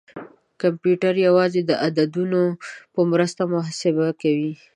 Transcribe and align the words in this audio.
کمپیوټر 0.61 1.13
یوازې 1.27 1.61
د 1.65 1.71
عددونو 1.85 2.43
په 2.93 3.01
مرسته 3.11 3.41
محاسبه 3.53 4.07
کوي. 4.21 4.53